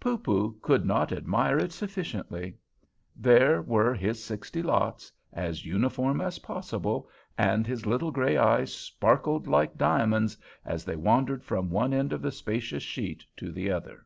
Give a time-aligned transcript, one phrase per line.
[0.00, 2.56] Poopoo could not admire it sufficiently.
[3.14, 7.08] There were his sixty lots, as uniform as possible,
[7.38, 12.22] and his little gray eyes sparkled like diamonds as they wandered from one end of
[12.22, 14.04] the spacious sheet to the other.